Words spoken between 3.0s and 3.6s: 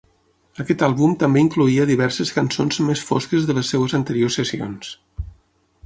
fosques de